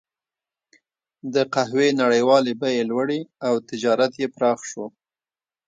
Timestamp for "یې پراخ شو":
4.21-4.85